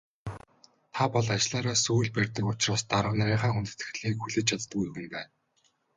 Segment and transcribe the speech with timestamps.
[0.95, 5.21] Та бол ажлаараа сүүл барьдаг учраас дарга нарынхаа хүндэтгэлийг хүлээж чаддаггүй хүн байна.